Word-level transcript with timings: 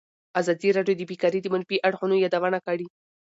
ازادي 0.39 0.69
راډیو 0.77 0.95
د 0.97 1.03
بیکاري 1.11 1.39
د 1.41 1.47
منفي 1.53 1.77
اړخونو 1.87 2.15
یادونه 2.23 2.57
کړې. 2.67 2.85